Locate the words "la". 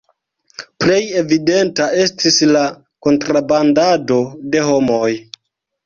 2.55-2.65